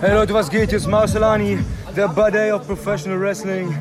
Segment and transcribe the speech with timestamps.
[0.00, 0.70] Hey Leute, was geht?
[0.70, 1.58] Hier ist Marcelani,
[1.94, 3.76] der Buddy of Professional Wrestling.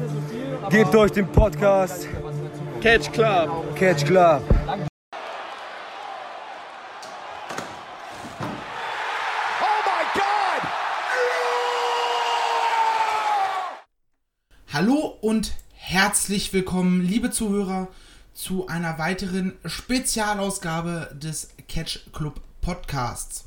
[0.70, 2.10] Gebt euch den Podcast
[2.82, 3.74] Catch Club.
[3.78, 4.42] Catch Club.
[14.74, 17.88] Hallo und herzlich willkommen, liebe Zuhörer,
[18.34, 23.46] zu einer weiteren Spezialausgabe des Catch Club Podcasts.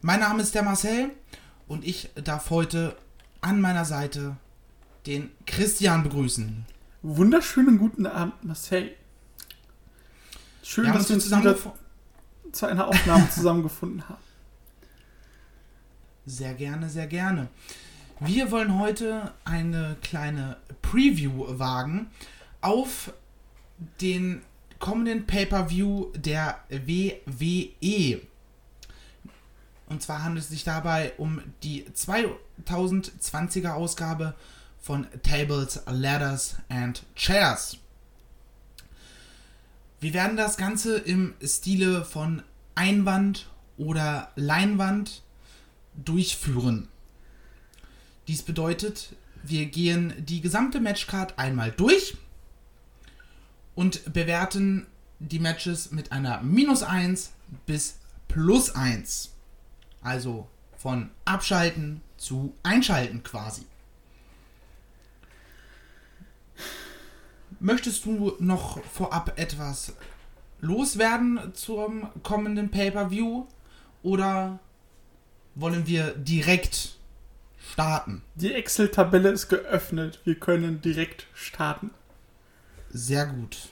[0.00, 1.10] Mein Name ist der Marcel
[1.66, 2.96] und ich darf heute
[3.40, 4.36] an meiner Seite
[5.06, 6.64] den Christian begrüßen.
[7.02, 8.94] Wunderschönen guten Abend, Marcel.
[10.62, 11.80] Schön, Wir dass wir uns zusammengefunden.
[12.52, 14.22] zu einer Aufnahme zusammengefunden haben.
[16.26, 17.48] Sehr gerne, sehr gerne.
[18.20, 22.06] Wir wollen heute eine kleine Preview wagen
[22.62, 23.12] auf
[24.00, 24.40] den
[24.78, 28.22] kommenden Pay-per-View der WWE.
[29.94, 34.34] Und zwar handelt es sich dabei um die 2020er Ausgabe
[34.80, 37.76] von Tables, Ladders and Chairs.
[40.00, 42.42] Wir werden das Ganze im Stile von
[42.74, 43.46] Einwand
[43.76, 45.22] oder Leinwand
[45.94, 46.88] durchführen.
[48.26, 52.16] Dies bedeutet, wir gehen die gesamte Matchcard einmal durch
[53.76, 54.88] und bewerten
[55.20, 57.30] die Matches mit einer minus 1
[57.64, 59.33] bis plus 1.
[60.04, 63.66] Also von abschalten zu einschalten quasi.
[67.58, 69.94] Möchtest du noch vorab etwas
[70.60, 73.46] loswerden zum kommenden Pay-per-View
[74.02, 74.58] oder
[75.54, 76.96] wollen wir direkt
[77.72, 78.20] starten?
[78.34, 80.20] Die Excel-Tabelle ist geöffnet.
[80.24, 81.90] Wir können direkt starten.
[82.90, 83.70] Sehr gut.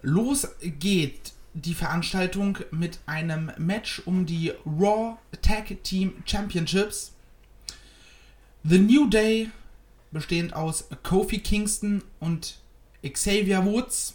[0.00, 7.12] Los geht die Veranstaltung mit einem Match um die Raw Tag Team Championships.
[8.64, 9.50] The New Day,
[10.10, 12.58] bestehend aus Kofi Kingston und
[13.02, 14.14] Xavier Woods,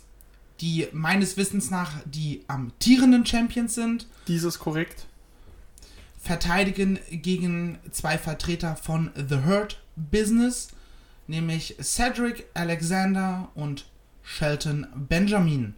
[0.59, 5.05] die meines Wissens nach die amtierenden Champions sind, Dies ist korrekt.
[6.21, 10.69] verteidigen gegen zwei Vertreter von The Hurt Business,
[11.27, 13.85] nämlich Cedric Alexander und
[14.23, 15.75] Shelton Benjamin.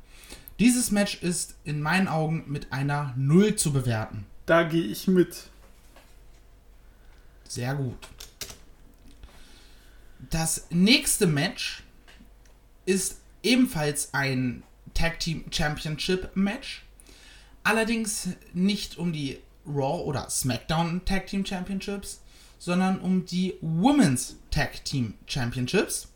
[0.59, 4.25] Dieses Match ist in meinen Augen mit einer 0 zu bewerten.
[4.45, 5.50] Da gehe ich mit.
[7.47, 7.97] Sehr gut.
[10.29, 11.84] Das nächste Match
[12.85, 14.63] ist ebenfalls ein
[14.94, 16.84] Tag Team Championship Match.
[17.63, 22.22] Allerdings nicht um die Raw oder SmackDown Tag Team Championships,
[22.59, 26.07] sondern um die Women's Tag Team Championships.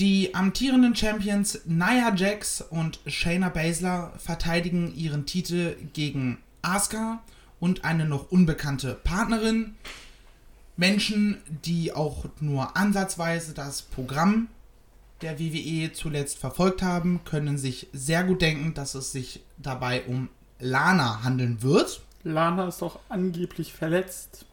[0.00, 7.22] Die amtierenden Champions Nia Jax und Shayna Baszler verteidigen ihren Titel gegen Asuka
[7.58, 9.74] und eine noch unbekannte Partnerin.
[10.78, 14.48] Menschen, die auch nur ansatzweise das Programm
[15.20, 20.30] der WWE zuletzt verfolgt haben, können sich sehr gut denken, dass es sich dabei um
[20.60, 22.00] Lana handeln wird.
[22.24, 24.46] Lana ist doch angeblich verletzt.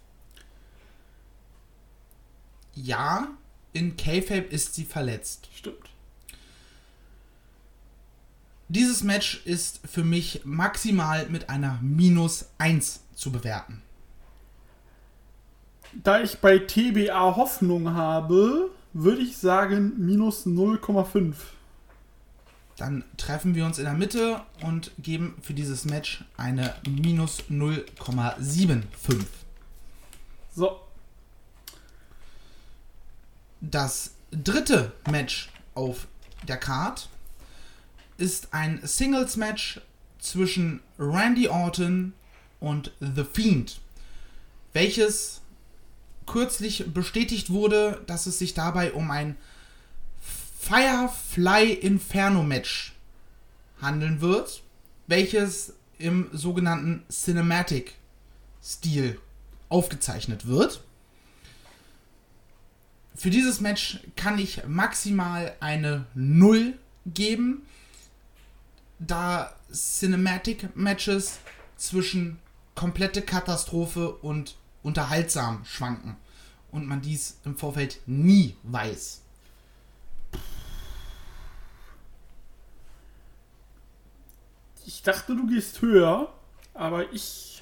[2.75, 3.29] Ja,
[3.77, 5.49] in K-Fape ist sie verletzt.
[5.55, 5.77] Stimmt.
[8.69, 13.81] Dieses Match ist für mich maximal mit einer minus 1 zu bewerten.
[15.93, 21.35] Da ich bei TBA Hoffnung habe, würde ich sagen minus 0,5.
[22.77, 29.23] Dann treffen wir uns in der Mitte und geben für dieses Match eine minus 0,75.
[30.53, 30.79] So,
[33.61, 36.07] Das dritte Match auf
[36.47, 37.09] der Card
[38.17, 39.81] ist ein Singles-Match
[40.19, 42.13] zwischen Randy Orton
[42.59, 43.79] und The Fiend,
[44.73, 45.41] welches
[46.25, 49.37] kürzlich bestätigt wurde, dass es sich dabei um ein
[50.59, 52.93] Firefly Inferno Match
[53.81, 54.61] handeln wird,
[55.07, 57.95] welches im sogenannten Cinematic
[58.63, 59.19] Stil
[59.69, 60.83] aufgezeichnet wird.
[63.17, 67.63] Für dieses Match kann ich maximal eine 0 geben,
[68.99, 71.39] da Cinematic Matches
[71.75, 72.39] zwischen
[72.75, 76.15] komplette Katastrophe und unterhaltsam schwanken
[76.71, 79.21] und man dies im Vorfeld nie weiß.
[84.87, 86.33] ich dachte, du gehst höher,
[86.73, 87.56] aber ich.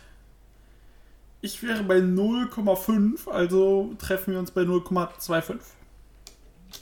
[1.45, 5.59] Ich wäre bei 0,5, also treffen wir uns bei 0,25.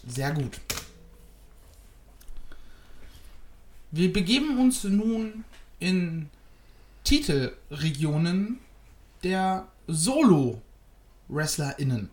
[0.07, 0.61] Sehr gut.
[3.91, 5.43] Wir begeben uns nun
[5.79, 6.29] in
[7.03, 8.59] Titelregionen
[9.21, 10.61] der Solo
[11.27, 12.09] WrestlerInnen.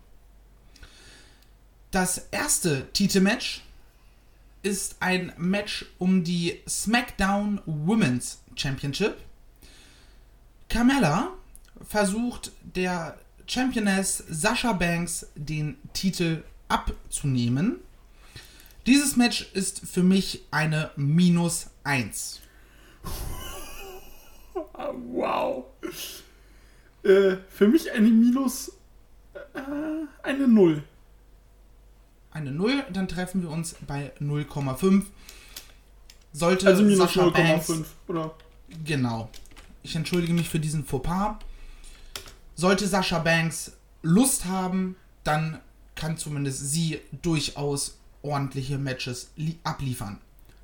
[1.93, 3.63] Das erste Titelmatch
[4.65, 9.19] ist ein Match um die SmackDown Women's Championship.
[10.69, 11.35] Carmella
[11.83, 17.77] versucht der Championess Sasha Banks den Titel abzunehmen.
[18.87, 22.41] Dieses Match ist für mich eine Minus 1.
[24.75, 25.65] Ah, wow.
[27.03, 28.73] Äh, für mich eine Minus.
[29.55, 29.61] Äh,
[30.23, 30.83] eine Null.
[32.31, 35.05] Eine 0, dann treffen wir uns bei 0,5.
[36.33, 37.85] Sollte Also minus Sasha Banks 0,5.
[38.09, 38.35] Oder?
[38.85, 39.31] Genau.
[39.83, 41.39] Ich entschuldige mich für diesen Fauxpas.
[42.61, 43.73] Sollte Sascha Banks
[44.03, 45.61] Lust haben, dann
[45.95, 50.19] kann zumindest sie durchaus ordentliche Matches li- abliefern.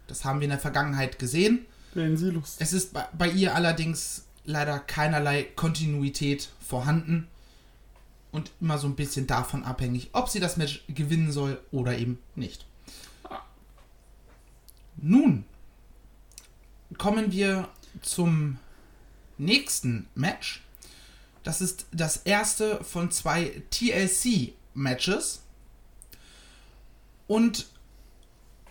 [0.07, 1.65] Das haben wir in der Vergangenheit gesehen.
[1.95, 2.61] Wenn sie Lust.
[2.61, 7.29] Es ist bei, bei ihr allerdings leider keinerlei Kontinuität vorhanden
[8.31, 12.19] und immer so ein bisschen davon abhängig, ob sie das Match gewinnen soll oder eben
[12.35, 12.67] nicht.
[14.99, 15.47] Nun
[16.99, 17.71] kommen wir
[18.03, 18.59] zum
[19.39, 20.63] nächsten Match.
[21.47, 25.43] Das ist das erste von zwei TLC-Matches.
[27.29, 27.69] Und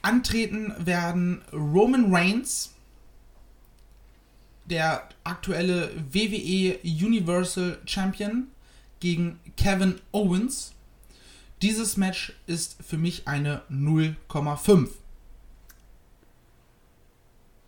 [0.02, 2.74] antreten werden Roman Reigns,
[4.66, 8.48] der aktuelle WWE Universal Champion,
[9.00, 10.74] gegen Kevin Owens.
[11.62, 14.90] Dieses Match ist für mich eine 0,5.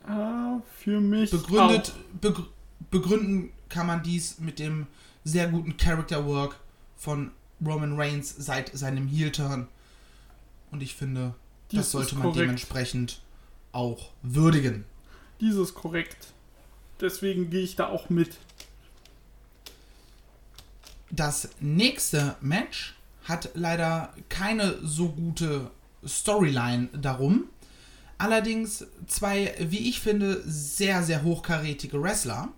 [0.06, 1.31] Ah, für mich.
[1.31, 2.19] Begründet, auch.
[2.19, 2.45] begr
[2.92, 4.88] begründen kann man dies mit dem
[5.24, 6.58] sehr guten Character Work
[6.96, 7.31] von
[7.66, 9.68] Roman Reigns seit seinem Heel-Turn.
[10.72, 11.34] Und ich finde,
[11.72, 12.42] Dies das sollte man korrekt.
[12.42, 13.22] dementsprechend
[13.72, 14.86] auch würdigen.
[15.42, 16.34] Dies ist korrekt.
[17.00, 18.38] Deswegen gehe ich da auch mit.
[21.10, 25.72] Das nächste Match hat leider keine so gute
[26.06, 27.46] Storyline darum.
[28.18, 32.50] Allerdings zwei, wie ich finde, sehr, sehr hochkarätige Wrestler.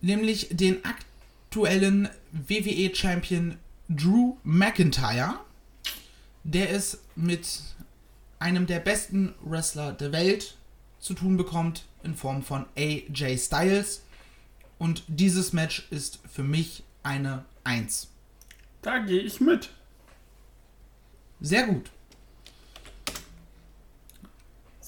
[0.00, 3.56] Nämlich den aktuellen WWE-Champion
[3.88, 5.40] Drew McIntyre.
[6.44, 7.60] Der es mit
[8.38, 10.56] einem der besten Wrestler der Welt
[11.00, 14.02] zu tun bekommt in Form von AJ Styles.
[14.78, 18.08] Und dieses Match ist für mich eine 1.
[18.82, 19.70] Da gehe ich mit.
[21.40, 21.90] Sehr gut.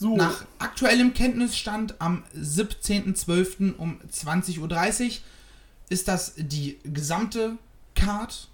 [0.00, 0.16] So.
[0.16, 3.76] Nach aktuellem Kenntnisstand am 17.12.
[3.76, 5.12] um 20.30 Uhr
[5.90, 7.58] ist das die gesamte
[7.94, 8.48] Card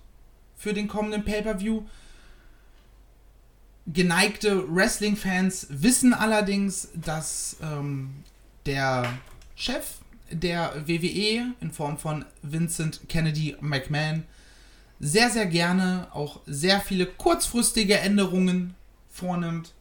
[0.56, 1.82] für den kommenden Pay-Per-View.
[3.86, 8.24] Geneigte Wrestling-Fans wissen allerdings, dass ähm,
[8.66, 9.16] der
[9.54, 10.00] Chef
[10.32, 14.24] der WWE in Form von Vincent Kennedy McMahon
[14.98, 18.74] sehr, sehr gerne auch sehr viele kurzfristige Änderungen
[19.08, 19.75] vornimmt.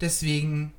[0.00, 0.72] Deswegen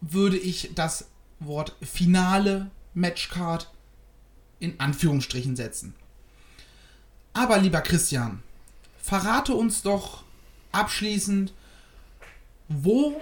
[0.00, 1.08] würde ich das
[1.38, 3.70] Wort finale Matchcard
[4.58, 5.94] in Anführungsstrichen setzen.
[7.32, 8.42] Aber lieber Christian,
[8.98, 10.24] verrate uns doch
[10.72, 11.52] abschließend,
[12.68, 13.20] wo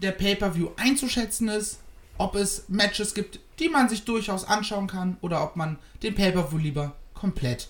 [0.00, 1.80] der Pay-per-View einzuschätzen ist,
[2.18, 6.58] ob es Matches gibt, die man sich durchaus anschauen kann oder ob man den Pay-per-View
[6.58, 7.68] lieber komplett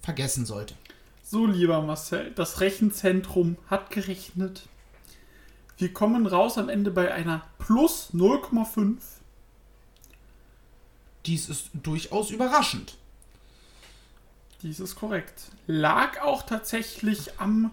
[0.00, 0.74] vergessen sollte.
[1.30, 4.66] So, lieber Marcel, das Rechenzentrum hat gerechnet.
[5.76, 8.96] Wir kommen raus am Ende bei einer plus 0,5.
[11.26, 12.96] Dies ist durchaus überraschend.
[14.62, 15.50] Dies ist korrekt.
[15.66, 17.72] Lag auch tatsächlich am,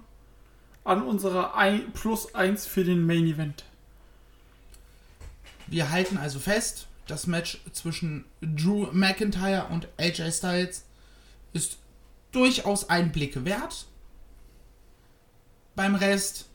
[0.84, 3.64] an unserer ein, plus 1 für den Main Event.
[5.68, 10.84] Wir halten also fest, das Match zwischen Drew McIntyre und AJ Styles
[11.54, 11.78] ist
[12.36, 13.86] durchaus ein Blick wert.
[15.76, 16.46] Beim Rest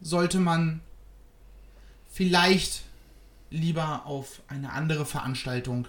[0.00, 0.80] sollte man
[2.10, 2.82] vielleicht
[3.50, 5.86] lieber auf eine andere Veranstaltung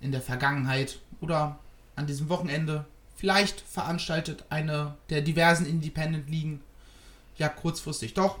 [0.00, 1.58] in der Vergangenheit oder
[1.96, 2.86] an diesem Wochenende.
[3.16, 6.62] Vielleicht veranstaltet eine der diversen Independent Ligen
[7.36, 8.40] ja kurzfristig doch.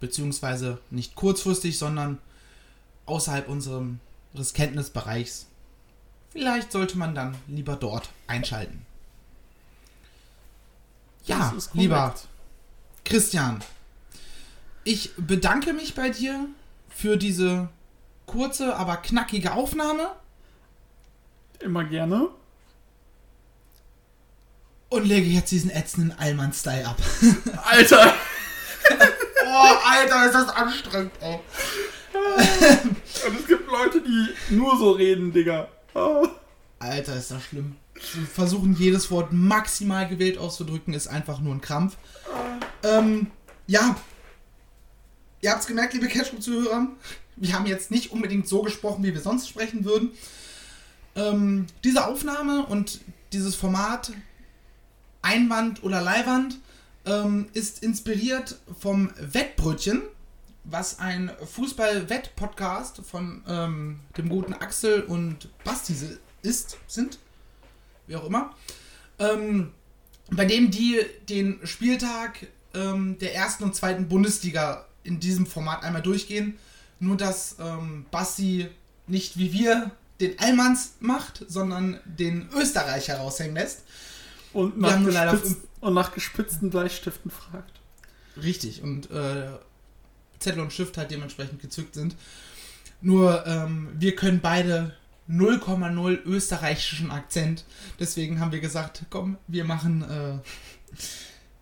[0.00, 2.18] Beziehungsweise nicht kurzfristig, sondern
[3.06, 5.46] außerhalb unseres Kenntnisbereichs.
[6.30, 8.84] Vielleicht sollte man dann lieber dort einschalten.
[11.24, 12.14] Ja, lieber
[13.04, 13.60] Christian,
[14.84, 16.46] ich bedanke mich bei dir
[16.88, 17.68] für diese
[18.26, 20.10] kurze, aber knackige Aufnahme
[21.60, 22.28] Immer gerne.
[24.88, 26.96] und lege jetzt diesen ätzenden Allmann-Style ab.
[27.64, 28.14] Alter!
[29.48, 31.40] Oh, Alter, ist das anstrengend, ey.
[33.26, 35.68] Und es gibt Leute, die nur so reden, Digga.
[36.78, 37.76] Alter, ist das schlimm.
[37.94, 41.96] Zu versuchen, jedes Wort maximal gewählt auszudrücken, ist einfach nur ein Krampf.
[42.82, 43.28] Ähm,
[43.66, 43.96] ja.
[45.40, 46.88] Ihr habt's gemerkt, liebe Cashgroup-Zuhörer.
[47.36, 50.10] Wir haben jetzt nicht unbedingt so gesprochen, wie wir sonst sprechen würden.
[51.14, 53.00] Ähm, diese Aufnahme und
[53.32, 54.12] dieses Format
[55.22, 56.58] Einwand oder Leihwand
[57.04, 60.02] ähm, ist inspiriert vom Wettbrötchen,
[60.68, 65.94] was ein Fußball-Wett-Podcast von ähm, dem guten Axel und Basti
[66.42, 67.18] ist, sind,
[68.06, 68.54] wie auch immer,
[69.18, 69.72] ähm,
[70.30, 76.02] bei dem die den Spieltag ähm, der ersten und zweiten Bundesliga in diesem Format einmal
[76.02, 76.58] durchgehen.
[76.98, 78.68] Nur dass ähm, Basti
[79.06, 83.84] nicht wie wir den Allmanns macht, sondern den Österreicher raushängen lässt.
[84.52, 87.72] Und nach, haben nur leider gespitzt, und nach gespitzten Bleistiften fragt.
[88.42, 89.48] Richtig, und äh,
[90.38, 92.16] Zettel und Stift halt dementsprechend gezückt sind.
[93.00, 94.94] Nur ähm, wir können beide
[95.28, 97.64] 0,0 österreichischen Akzent.
[97.98, 100.38] Deswegen haben wir gesagt, komm, wir machen äh,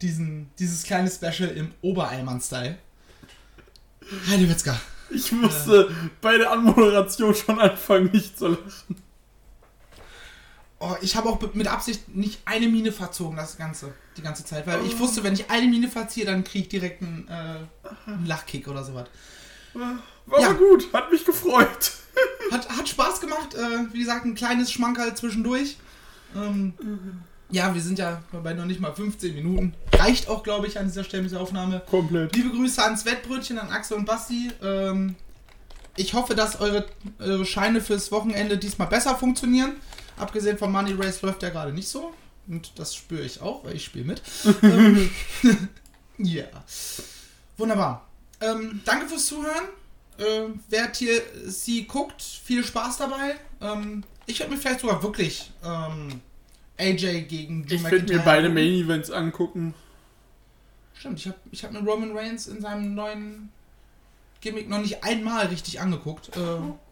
[0.02, 2.76] diesen, dieses kleine Special im Obereilmann-Style.
[4.28, 4.78] Heide Witzka.
[5.10, 5.90] Ich musste
[6.20, 8.96] bei der Anmoderation schon anfangen, nicht zu lachen.
[10.86, 14.66] Oh, ich habe auch mit Absicht nicht eine Mine verzogen, das Ganze, die ganze Zeit.
[14.66, 18.26] Weil ich wusste, wenn ich eine Mine verziehe, dann kriege ich direkt einen, äh, einen
[18.26, 19.08] Lachkick oder sowas.
[19.72, 20.50] War Ja.
[20.50, 21.92] aber gut, hat mich gefreut.
[22.52, 23.54] Hat, hat Spaß gemacht.
[23.54, 25.78] Äh, wie gesagt, ein kleines Schmankerl zwischendurch.
[26.36, 26.74] Ähm,
[27.50, 29.74] ja, wir sind ja bei noch nicht mal 15 Minuten.
[29.94, 31.82] Reicht auch, glaube ich, an dieser Stelle mit der Aufnahme.
[31.90, 32.36] Komplett.
[32.36, 34.52] Liebe Grüße ans Wettbrötchen, an Axel und Basti.
[34.62, 35.16] Ähm,
[35.96, 36.86] ich hoffe, dass eure,
[37.18, 39.72] eure Scheine fürs Wochenende diesmal besser funktionieren.
[40.16, 42.12] Abgesehen von Money Race läuft ja gerade nicht so.
[42.46, 44.22] Und das spüre ich auch, weil ich spiele mit.
[44.62, 45.10] Ähm,
[46.18, 46.44] Ja.
[47.56, 48.06] Wunderbar.
[48.40, 49.64] Ähm, danke fürs Zuhören.
[50.18, 53.34] Ähm, wer TLC guckt, viel Spaß dabei.
[53.60, 56.20] Ähm, ich werde mir vielleicht sogar wirklich ähm,
[56.78, 58.48] AJ gegen Drew Ich werde mir beide.
[58.48, 59.74] Main Events angucken.
[60.94, 63.50] Stimmt, ich habe ich hab mir Roman Reigns in seinem neuen
[64.40, 66.36] Gimmick noch nicht einmal richtig angeguckt.
[66.36, 66.40] Äh,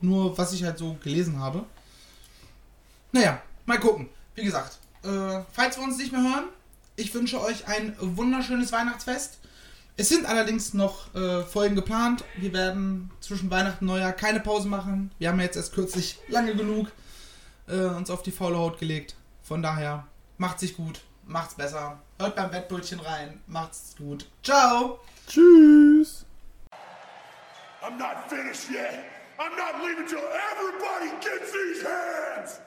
[0.00, 1.64] nur was ich halt so gelesen habe.
[3.12, 4.08] Naja, mal gucken.
[4.34, 6.48] Wie gesagt, äh, falls wir uns nicht mehr hören,
[6.96, 9.38] ich wünsche euch ein wunderschönes Weihnachtsfest.
[9.98, 12.24] Es sind allerdings noch äh, Folgen geplant.
[12.38, 15.10] Wir werden zwischen Weihnachten und Neujahr keine Pause machen.
[15.18, 16.88] Wir haben jetzt erst kürzlich lange genug
[17.68, 19.14] äh, uns auf die faule Haut gelegt.
[19.42, 20.06] Von daher,
[20.38, 22.00] macht sich gut, macht's besser.
[22.18, 24.26] Hört beim Wettbrötchen rein, macht's gut.
[24.42, 25.00] Ciao!
[25.26, 26.24] Tschüss.
[27.82, 29.04] I'm not finished yet.
[29.38, 32.60] I'm not leaving till everybody gets these hands.